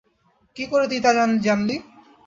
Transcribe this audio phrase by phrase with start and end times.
[0.57, 1.11] কী করে তুই তা
[1.45, 1.75] জানলি?